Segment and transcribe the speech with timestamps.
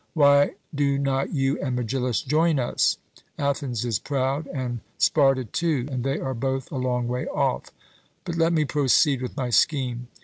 [0.15, 2.97] 'Why do not you and Megillus join us?'
[3.37, 7.69] Athens is proud, and Sparta too; and they are both a long way off.
[8.25, 10.07] But let me proceed with my scheme.